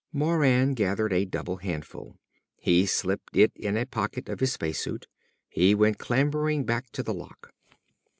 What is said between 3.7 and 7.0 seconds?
a pocket of his space suit. He went clambering back